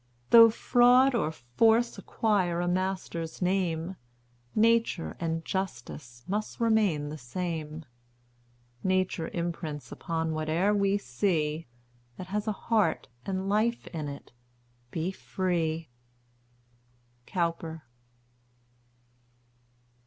Though 0.31 0.49
fraud 0.49 1.13
or 1.13 1.31
force 1.31 1.95
acquire 1.99 2.59
a 2.59 2.67
master's 2.67 3.39
name, 3.39 3.97
Nature 4.55 5.15
and 5.19 5.45
justice 5.45 6.23
must 6.27 6.59
remain 6.59 7.09
the 7.09 7.19
same; 7.19 7.85
Nature 8.83 9.27
imprints 9.31 9.91
upon 9.91 10.31
whate'er 10.31 10.73
we 10.73 10.97
see, 10.97 11.67
That 12.17 12.29
has 12.29 12.47
a 12.47 12.51
heart 12.51 13.09
and 13.27 13.47
life 13.47 13.85
in 13.93 14.07
it, 14.09 14.31
BE 14.89 15.11
FREE!" 15.11 15.87
COWPER. 17.27 17.83